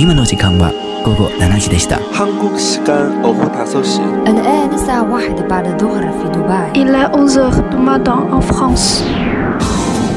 [0.00, 0.72] 今の時間は
[1.04, 1.98] 午後7時でした。
[2.12, 7.76] 한국 시간 오후 5시 الآن الساعة واحدة بعد الظهر في دبي Il est 11h du
[7.78, 9.02] matin en France.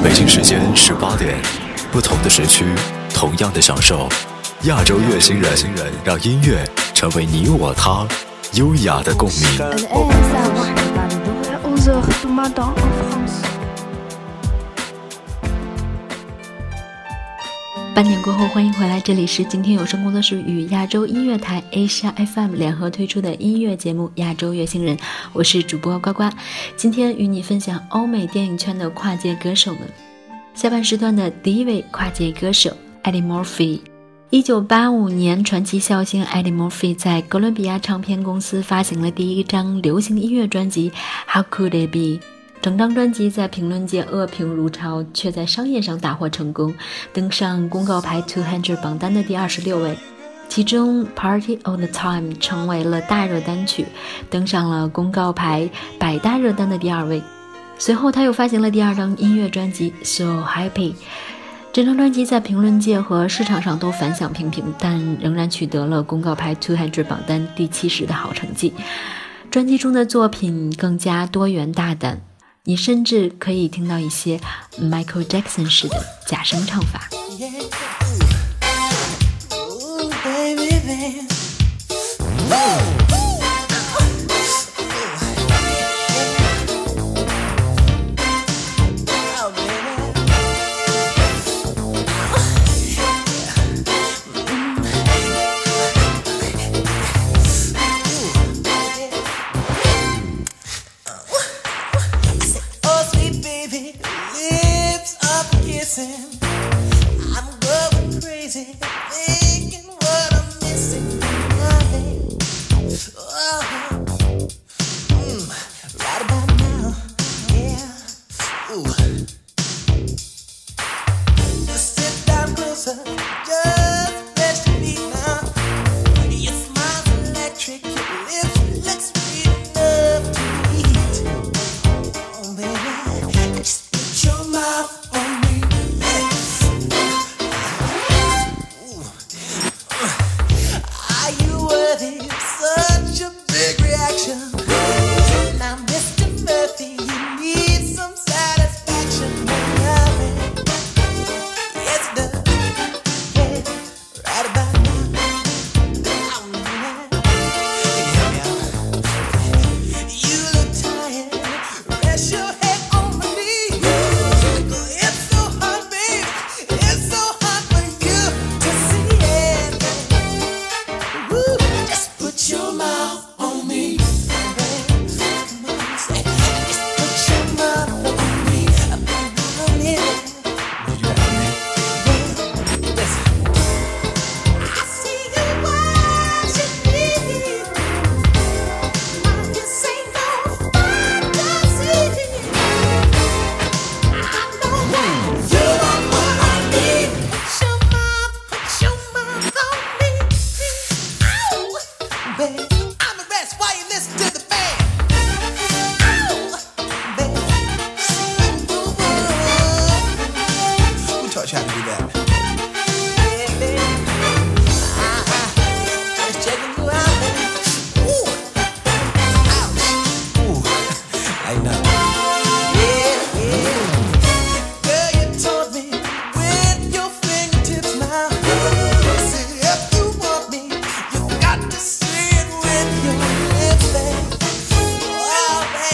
[0.03, 1.35] 北京时间十八点，
[1.91, 2.65] 不同的时区，
[3.13, 4.09] 同样的享受。
[4.63, 5.53] 亚洲乐星人，
[6.03, 8.05] 让音乐成为你我他
[8.53, 9.39] 优雅的共鸣。
[17.94, 24.96] 半点过后，欢迎回来，这里是今天有声工作室与亚洲音乐台 Asia FM 联合推出的音乐节目《亚洲乐星人》，
[25.32, 26.28] 我是主播呱呱。
[26.74, 29.82] 今天与你分享欧美电影圈的跨界歌手们。
[30.54, 33.78] 下半时段的第一位跨界歌手 Eddie Murphy。
[34.30, 40.90] 一九八五年，传奇笑星 Eddie Murphy 在哥伦比亚唱片公司发行了第一张流行音乐专辑
[41.32, 41.98] 《How Could It Be》。
[42.64, 46.72] 整张专辑在评论界恶评如潮，却在商业上大获成功，
[47.12, 49.94] 登上公告牌200榜单的第二十六位。
[50.48, 53.84] 其中《Party All the Time》成为了大热单曲，
[54.30, 57.22] 登上了公告牌百大热单的第二位。
[57.78, 60.92] 随后，他又发行了第二张音乐专辑《So Happy》。
[61.70, 68.72] 这张专辑在评论界和市场上都反响平平，但仍然取得了公告牌200榜单第七十的好成绩。
[69.50, 72.22] 专辑中的作品更加多元大胆，
[72.66, 74.40] 你甚至可以听到一些
[74.80, 77.10] Michael Jackson 式的假声唱法。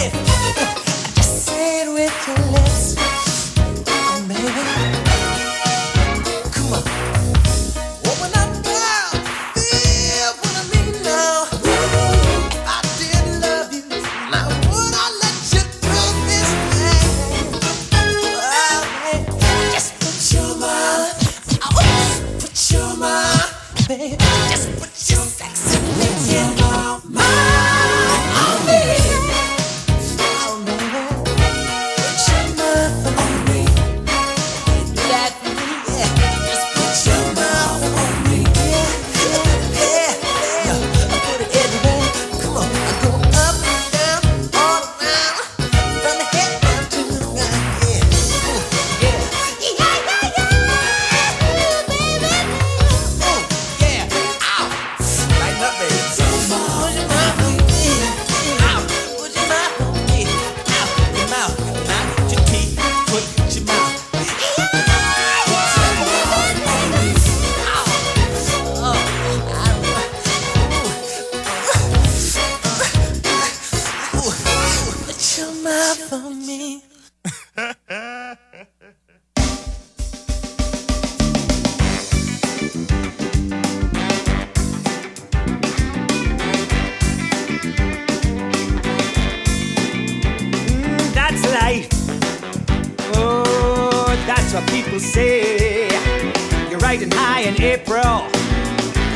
[0.03, 0.30] Oh,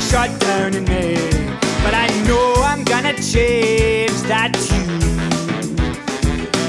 [0.09, 1.15] shut down in May.
[1.83, 5.01] But I know I'm gonna change that tune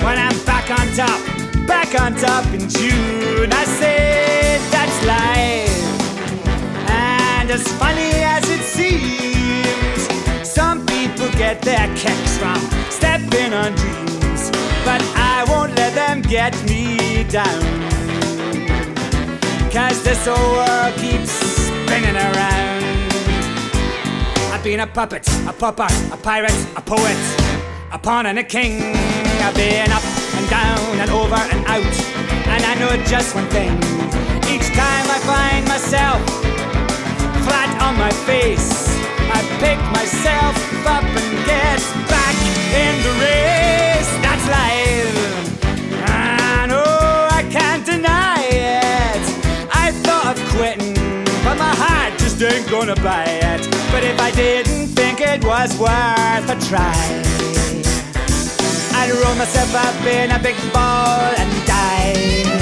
[0.04, 1.20] when I'm back on top,
[1.66, 3.50] back on top in June.
[3.52, 5.80] I say that's life,
[6.90, 10.00] and as funny as it seems,
[10.48, 12.58] some people get their kicks from
[12.90, 14.50] stepping on dreams,
[14.84, 15.02] but
[15.34, 17.62] I won't let them get me down.
[19.70, 22.75] Cause this old world keeps spinning around.
[24.66, 27.16] Been a puppet, a pauper, a pirate, a poet,
[27.92, 28.96] a pawn and a king.
[29.46, 31.94] I've been up and down and over and out.
[32.50, 33.70] And I know just one thing.
[34.50, 36.18] Each time I find myself
[37.46, 38.88] flat on my face,
[39.30, 41.78] I pick myself up and get
[42.10, 42.34] back
[42.74, 44.10] in the race.
[44.18, 46.10] That's life.
[46.10, 49.22] I know I can't deny it.
[49.72, 50.94] I thought of quitting,
[51.44, 53.75] but my heart just ain't gonna buy it.
[53.96, 56.92] But if I didn't think it was worth a try,
[58.92, 62.55] I'd roll myself up in a big ball and die.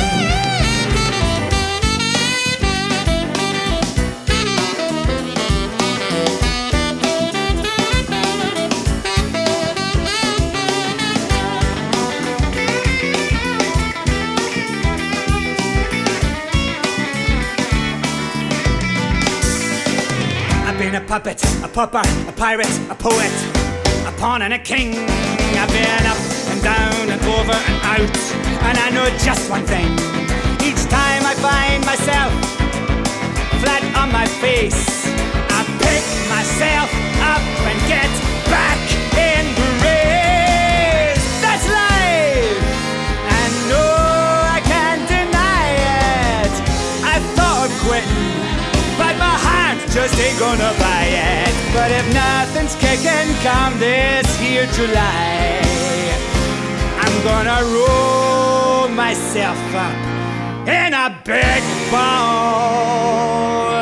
[21.05, 23.33] Puppet, a pauper, a pirate, a poet,
[24.06, 24.95] a pawn and a king.
[25.56, 26.19] I've been up
[26.51, 28.17] and down and over and out,
[28.69, 29.91] and I know just one thing.
[30.65, 32.33] Each time I find myself
[33.61, 35.06] flat on my face,
[35.51, 36.91] I pick myself
[37.21, 38.44] up and get
[49.94, 51.55] just ain't gonna buy it.
[51.73, 55.62] But if nothing's kicking come this here July,
[56.99, 59.56] I'm gonna roll myself
[59.87, 59.94] up
[60.67, 61.62] in a big
[61.93, 63.74] ball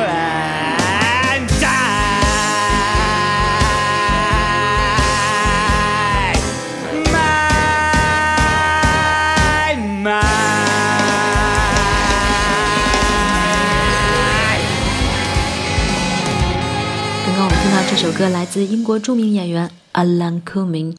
[17.95, 20.97] 这首歌来自英国著名演员 Alan Cumming。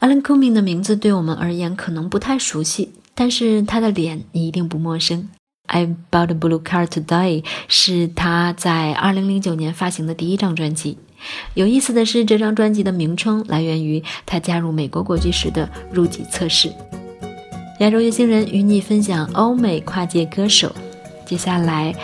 [0.00, 5.28] Alan Cumming 的名字对我们而言可能不太熟悉，但是他的脸你一定不陌生。
[5.66, 10.98] I Bought a Blue Car Today 是他在2009年发行的第一张专辑。
[11.54, 16.72] 有意思的是，这张专辑的名称来源于他加入美国国籍时的入籍测试。
[17.78, 20.74] 亚洲月星人与你分享欧美跨界歌手。
[21.24, 21.94] 接下来，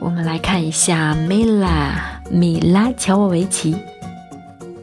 [0.00, 3.76] 我们来看一下米拉米拉乔沃维奇。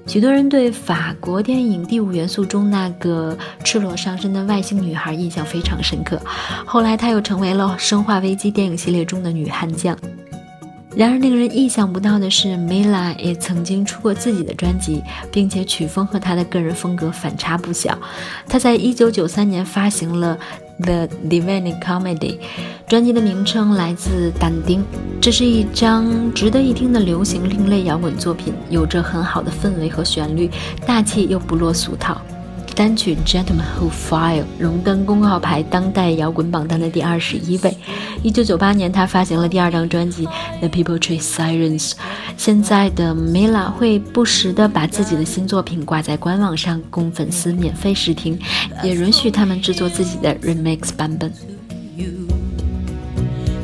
[0.06, 6.22] 许多人对法国电影《第五元素》中那个赤裸上身的外星女孩印象非常深刻，
[6.66, 9.98] 后来她又成为了《生化危机》电影系列中的女悍将。
[10.98, 17.96] 然而，令人意想不到的是，Mila 也曾经出过自己的专辑，并且曲风和她的个人风格反差不小。
[18.48, 20.36] 她在1993年发行了
[20.84, 22.18] 《The Divine Comedy》，
[22.88, 24.84] 专辑的名称来自但丁。
[25.22, 30.50] 这是一张值得一听的流行另类摇滚作品，有着很好的氛围和旋律，
[30.88, 32.20] 大气又不落俗套。
[32.78, 37.76] 单曲《Gentleman Who File》荣登公告牌当代摇滚榜单的第二十一位。
[38.22, 40.28] 一九九八年，他发行了第二张专辑
[40.60, 41.90] 《The People Tree Sirens》。
[42.38, 48.38] 现在的 Mila 会不时地把自己的新作品挂在官网上供粉丝免费试听，
[48.84, 51.34] 也允许他们制作自己的 remix 版本。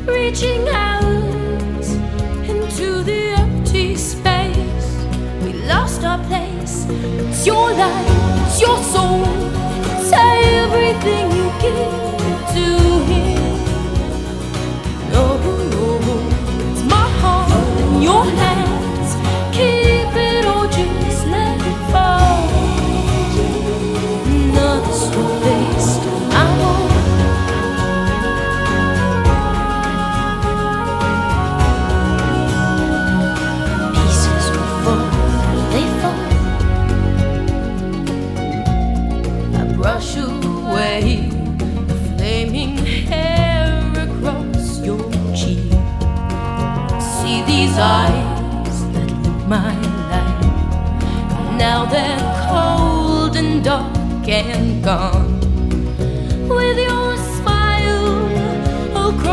[0.08, 1.04] reaching out
[2.48, 5.06] into the empty space.
[5.44, 6.43] We lost our place.
[6.86, 9.24] It's your life, it's your soul,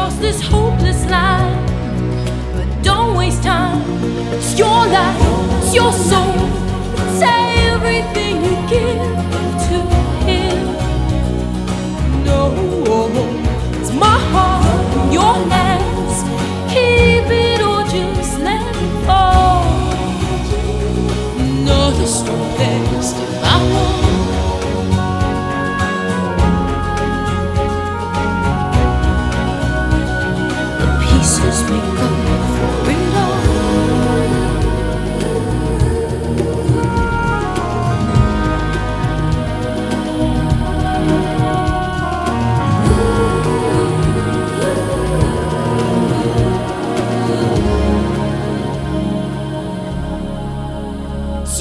[0.02, 0.10] dark and gone.
[0.10, 1.66] With your smile, I'll cross this hopeless line.
[2.54, 3.82] But don't waste time.
[4.34, 5.18] It's your life,
[5.62, 6.50] it's your soul.
[6.94, 9.16] It's everything you give
[9.68, 9.78] to
[10.26, 10.76] him.
[12.26, 12.52] No,
[13.80, 16.24] it's my heart in your hands.
[16.74, 19.64] Keep it or just let it fall.
[21.40, 23.41] Another strong test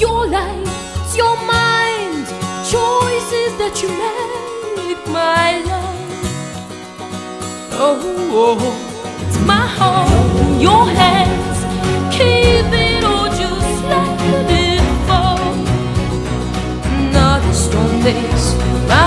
[0.01, 0.67] your life,
[0.99, 2.25] it's your mind,
[2.73, 5.99] choices that you make, my love.
[7.73, 8.01] Oh,
[8.33, 10.09] oh, oh, it's my heart
[10.41, 11.59] in your hands.
[12.15, 14.17] Keep it or just let
[14.49, 15.53] it fall.
[16.97, 18.55] Another storm days,
[18.89, 19.05] my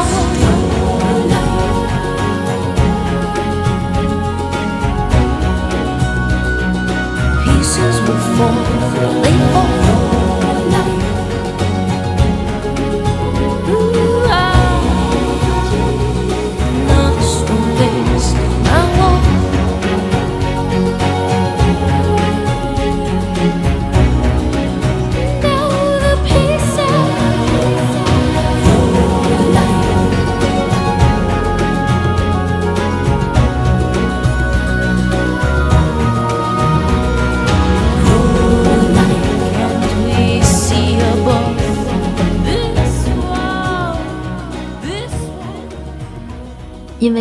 [7.44, 9.73] Pieces will fall, they fall.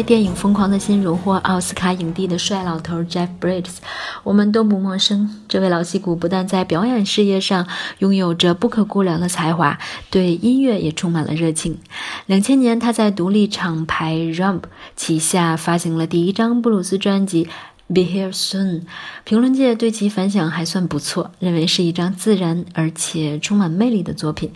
[0.06, 3.78] 电影《疯狂的心》荣获奥斯卡影帝的帅老头 Jeff Bridges，
[4.24, 5.30] 我们都不陌生。
[5.48, 7.68] 这位老戏骨不但在表演事业上
[8.00, 9.80] 拥有着不可估量的才华，
[10.10, 11.78] 对音乐也充满了热情。
[12.26, 14.64] 两千年，他在独立厂牌 Rump
[14.98, 17.48] 旗下发行了第一张布鲁斯专辑。
[17.88, 18.84] Be Here Soon，
[19.24, 24.52] 评论界对其反响还算不错，认为是一张自然而且充满魅力的作品。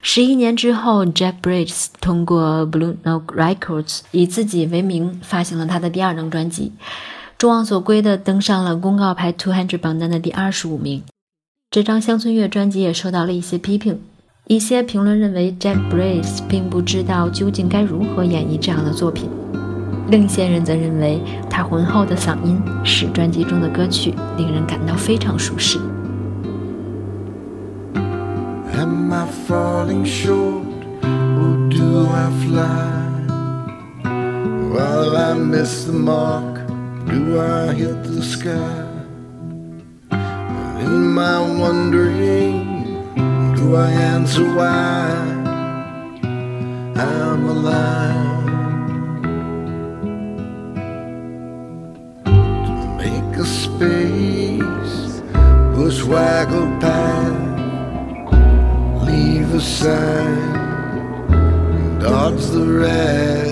[0.00, 6.72] 十一年之后，Jeff Bridges 通过 Blue Note Records 以自己为名发行了他的第二张专辑，
[7.36, 11.02] 众望所归的登上了公告牌200榜单的第二十五名。
[11.70, 14.00] 这张乡村乐专辑也受到了一些批评，
[14.46, 19.28] 一些评论认为 Jeff Bridges 并不知道究竟该如何演绎这样的作品，
[20.08, 25.78] 另一些人则认为他浑厚的嗓音使专辑中的歌曲令人感到非常舒适。
[29.08, 30.66] Am I falling short
[31.40, 33.08] or do I fly?
[34.74, 36.66] While I miss the mark,
[37.06, 38.84] do I hit the sky?
[40.84, 42.84] In my wondering,
[43.56, 45.08] do I answer why
[46.94, 48.44] I'm alive?
[52.26, 55.22] To make a space,
[55.74, 57.57] bushwhacker path
[59.58, 60.52] a sign,
[61.98, 63.46] dodge the wrath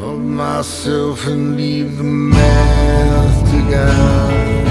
[0.00, 4.63] of myself and leave the math to guide.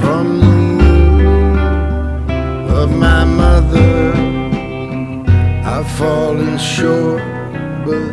[0.00, 0.56] From the
[2.82, 4.12] of my mother.
[5.64, 7.22] I've fallen short,
[7.86, 8.12] but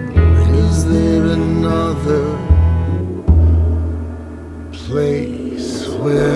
[0.64, 2.26] is there another
[4.72, 6.35] place where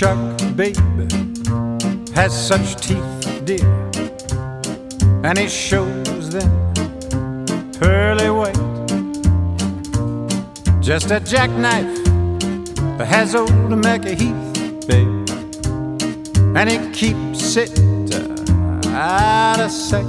[0.00, 1.06] shark, baby,
[2.14, 3.68] has such teeth, dear,
[5.22, 6.50] and he shows them
[7.78, 8.56] pearly white.
[10.80, 11.98] Just a jackknife
[12.98, 15.32] has old Macheath, baby,
[16.56, 17.78] and he keeps it
[18.14, 20.06] uh, out of sight.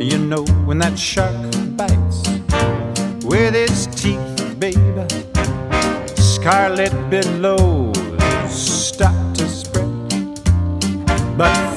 [0.00, 1.36] You know when that shark
[1.76, 2.28] bites
[3.24, 5.06] with his teeth, baby
[6.16, 7.81] scarlet billows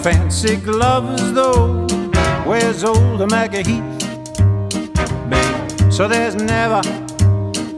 [0.06, 1.88] fancy gloves, though,
[2.46, 3.82] Where's old Macheath.
[5.92, 6.84] So there's never,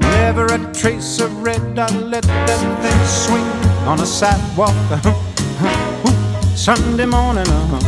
[0.02, 1.80] never a trace of red.
[1.80, 3.50] I let that thing swing
[3.88, 4.76] on a sidewalk.
[6.58, 7.80] Sunday morning, uh,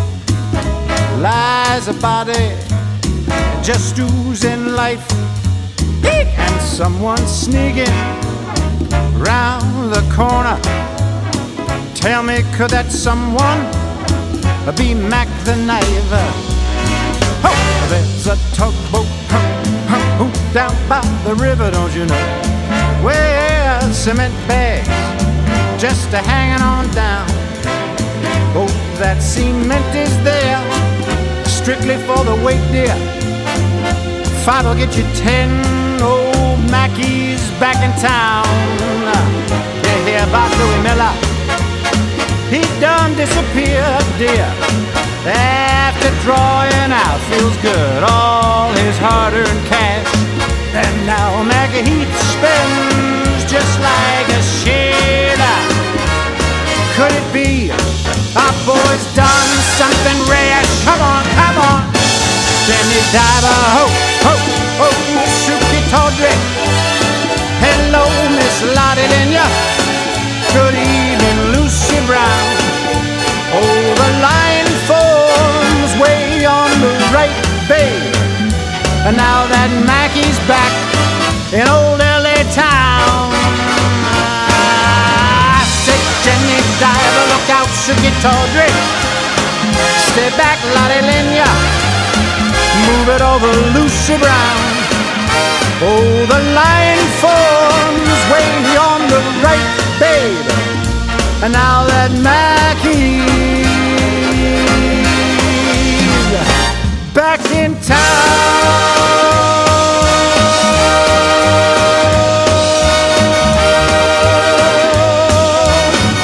[1.20, 2.56] lies a body
[3.62, 5.06] just oozing life,
[6.06, 7.94] and someone sneaking
[9.20, 10.58] round the corner.
[11.94, 13.79] Tell me, could that someone
[14.78, 15.86] be Mack the Knife?
[17.44, 19.08] Oh, there's a tugboat
[20.54, 22.26] down by the river, don't you know?
[23.04, 24.88] Where cement bags
[25.80, 27.26] just a hanging on down.
[28.54, 28.68] Oh,
[29.00, 30.60] that cement is there
[31.46, 32.96] strictly for the weight, dear.
[34.44, 35.50] Five will get you ten.
[36.02, 38.44] Old Mackey's back in town.
[39.88, 41.14] You hear about Louis Miller?
[42.52, 44.52] He done disappeared, dear.
[45.24, 50.12] After drawing out, feels good, all his hard-earned cash.
[50.76, 55.60] And now Macheath spends just like a sailor.
[57.00, 57.72] Could it be
[58.36, 60.68] our boy's done something rash?
[60.84, 61.82] Come on, come on.
[62.68, 63.88] Jenny Diver, ho,
[64.28, 64.36] ho,
[64.84, 64.88] ho,
[65.48, 66.36] Sukey Tawdry.
[67.64, 68.04] Hello,
[68.36, 69.48] Miss Lotte Lenya.
[70.52, 72.59] Good evening, Lucy Brown.
[77.70, 78.02] Babe.
[79.06, 80.74] And now that Mackey's back
[81.54, 83.30] in old LA town.
[84.50, 88.74] I say, Jenny Diver, look out, Sukey Tawdry.
[90.02, 91.46] Stay back, Lotte Lenya.
[92.90, 94.62] Move it over, Lucy Brown.
[95.86, 98.50] Oh, the line forms way
[98.82, 99.70] on the right,
[100.02, 100.50] babe.
[101.46, 103.59] And now that Mackey's
[107.90, 107.98] town.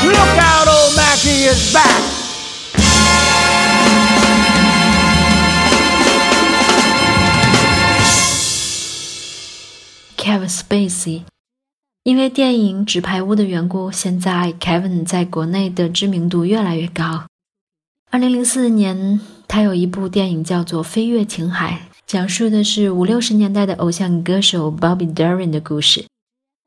[0.06, 2.04] Look out, old Mackey is back.
[10.18, 11.24] Kevin Spacey。
[12.04, 17.24] 因为电影《纸牌屋》的缘故，现在 Kevin 在国内的知名度越来越高。
[18.12, 26.06] 二零零四年，他有一部电影叫做《飞越情海》，讲述的是五六十年代的偶像歌手 Bobby Darin 的故事。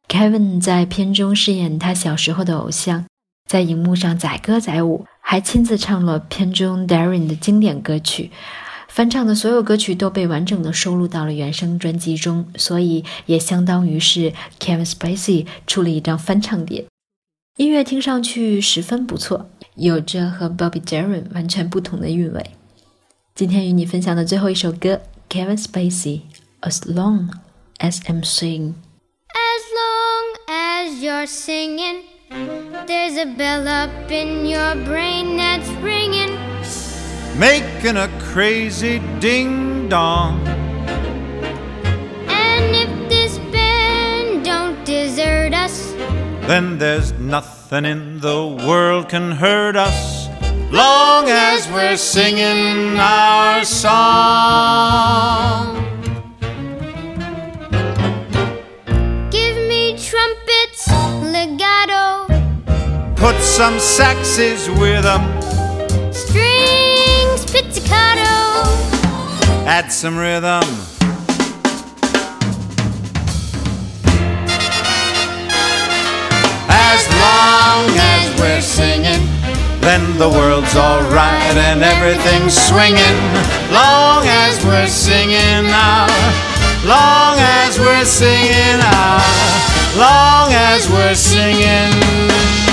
[0.09, 3.05] Kevin 在片中饰演他小时候的偶像，
[3.47, 8.31] 在荧幕上载歌载舞，还亲自唱了片中 Darin 的经典歌曲。
[8.89, 16.87] 翻唱的所有歌曲都被完整的收录到了原声专辑中，所以也相当于是 Kevin Spacey 出了一张翻唱碟。
[17.59, 22.51] 音乐听上去十分不错，有着和 Bobby Darin 完全不同的韵味。
[23.38, 26.22] 今天与你分享的最后一首歌，Kevin Spacey
[26.62, 27.30] As Long
[27.80, 28.76] as I'm Singing。
[29.34, 32.04] As long as you're singing,
[32.86, 36.38] there's a bell up in your brain that's ringing.
[37.38, 40.40] making a crazy ding dong.
[42.28, 45.94] And if this band don't desert us,
[46.48, 50.17] Then there's nothing in the world can hurt us,
[50.71, 53.89] long as we're singing our song.
[59.31, 60.89] Give me trumpets,
[61.23, 62.27] legato.
[63.17, 65.23] Put some saxes with them.
[66.13, 68.29] Strings, pizzicato.
[69.67, 70.63] Add some rhythm.
[76.71, 79.38] As long as we're singing
[79.81, 83.19] then the world's alright and everything's swinging.
[83.73, 86.07] Long as we're singing now,
[86.85, 89.23] long as we're singing now,
[89.97, 92.68] long as we're singing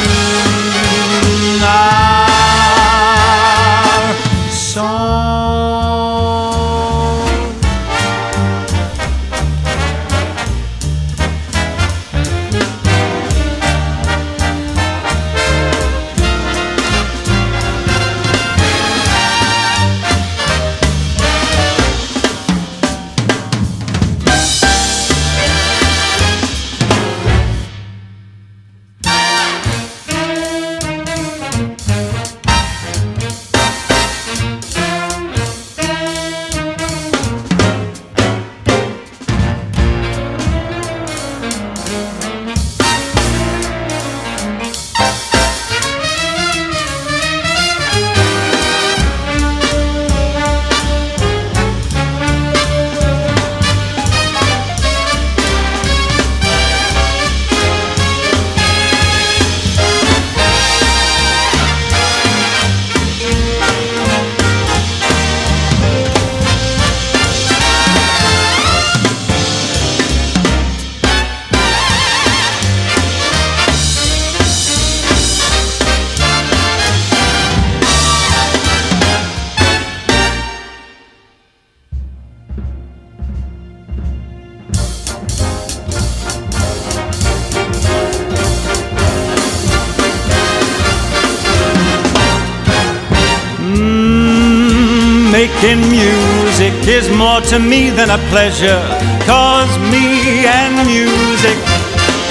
[97.17, 98.83] more to me than a pleasure.
[99.23, 101.57] Cause me and music,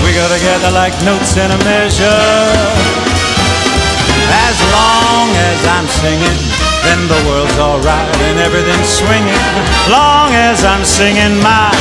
[0.05, 2.44] we go together like notes in a measure.
[4.47, 6.38] As long as I'm singing,
[6.85, 9.44] then the world's alright and everything's swinging.
[9.88, 11.73] Long as I'm singing my,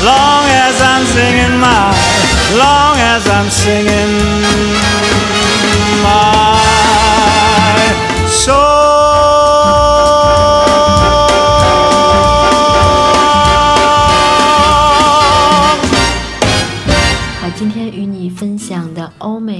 [0.00, 1.92] long as I'm singing my,
[2.56, 4.12] long as I'm singing
[6.02, 6.56] my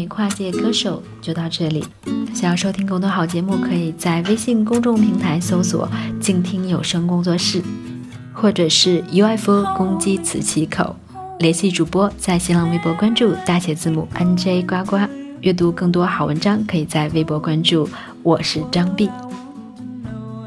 [0.09, 1.85] 跨界歌手就到这里。
[2.35, 5.89] 想要收听更多好节目，可以在微信公众平台搜索
[6.21, 7.63] “静听有声工作室”，
[8.35, 10.95] 或者是 UFO 攻击磁器口。
[11.39, 14.99] 联系主播，在新浪微博关注大写字母 NJ 呱呱。
[15.43, 17.89] 阅读更多好文章，可以在微博关注
[18.23, 19.09] 我是张碧。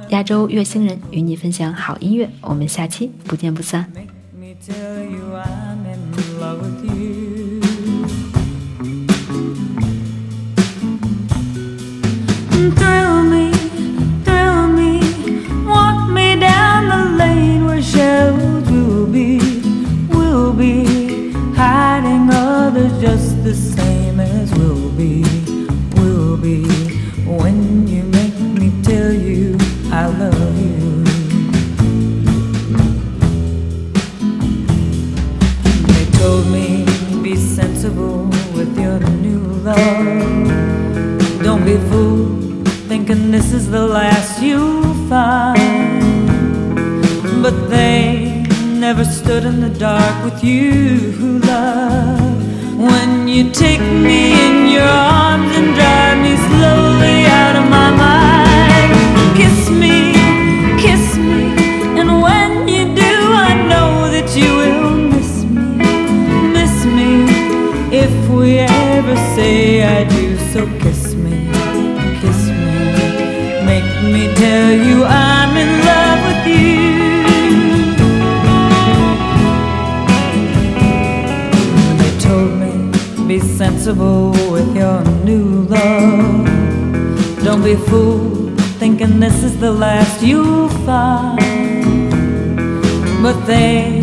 [0.10, 3.86] 亚洲月星人与你分享好音乐，我们下期不见不散。
[23.50, 25.24] The same as we'll be,
[25.96, 26.68] will be.
[27.26, 29.58] When you make me tell you
[29.92, 31.04] I love you.
[35.94, 36.86] They told me
[37.24, 41.42] be sensible with your new love.
[41.42, 46.04] Don't be fooled thinking this is the last you'll find.
[47.42, 48.46] But they
[48.86, 52.29] never stood in the dark with you, who love.
[52.80, 59.36] When you take me in your arms and drive me slowly out of my mind,
[59.36, 59.79] kiss me,
[83.97, 86.45] with your new love.
[87.43, 92.12] Don't be fooled thinking this is the last you'll find.
[93.23, 93.99] But they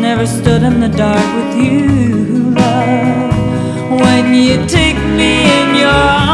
[0.00, 4.00] never stood in the dark with you, love.
[4.00, 6.25] When you take me in your